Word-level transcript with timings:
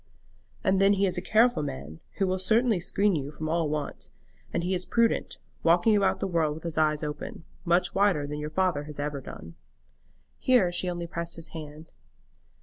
"And 0.63 0.81
then 0.81 0.93
he 0.93 1.05
is 1.05 1.15
a 1.15 1.21
careful 1.21 1.61
man, 1.61 1.99
who 2.15 2.25
will 2.25 2.39
certainly 2.39 2.79
screen 2.79 3.15
you 3.15 3.29
from 3.29 3.47
all 3.47 3.69
want; 3.69 4.09
and 4.51 4.63
he 4.63 4.73
is 4.73 4.83
prudent, 4.83 5.37
walking 5.61 5.95
about 5.95 6.19
the 6.19 6.25
world 6.25 6.55
with 6.55 6.63
his 6.63 6.75
eyes 6.75 7.03
open, 7.03 7.43
much 7.65 7.93
wider 7.93 8.25
than 8.25 8.39
your 8.39 8.49
father 8.49 8.85
has 8.85 8.97
ever 8.99 9.21
done." 9.21 9.53
Here 10.39 10.71
she 10.71 10.89
only 10.89 11.05
pressed 11.05 11.35
his 11.35 11.49
hand. 11.49 11.93